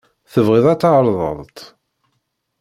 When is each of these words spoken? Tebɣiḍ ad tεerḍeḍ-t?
Tebɣiḍ 0.31 0.65
ad 0.73 0.79
tεerḍeḍ-t? 0.81 1.57